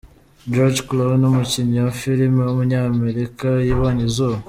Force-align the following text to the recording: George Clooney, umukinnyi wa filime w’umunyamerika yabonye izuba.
George 0.53 0.79
Clooney, 0.87 1.27
umukinnyi 1.31 1.79
wa 1.85 1.93
filime 2.01 2.39
w’umunyamerika 2.43 3.47
yabonye 3.69 4.01
izuba. 4.09 4.37